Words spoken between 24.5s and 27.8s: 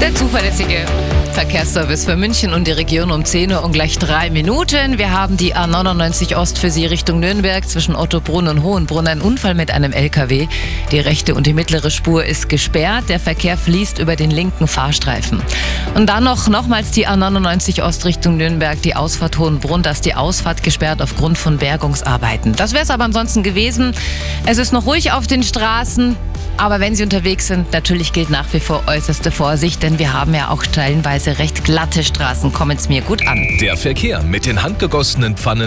ist noch ruhig auf den Straßen. Aber wenn Sie unterwegs sind,